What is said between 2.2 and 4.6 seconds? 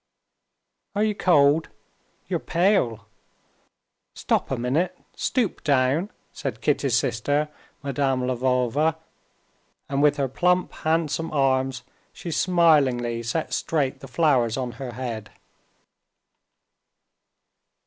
You're pale. Stop a